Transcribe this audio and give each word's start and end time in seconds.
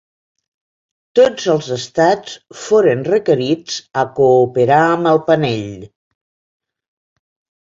Tots 1.19 1.49
els 1.55 1.67
estats 1.75 2.39
foren 2.61 3.03
requerits 3.09 3.77
a 4.05 4.09
cooperar 4.21 4.81
amb 4.97 5.11
el 5.13 5.23
panell. 5.29 5.87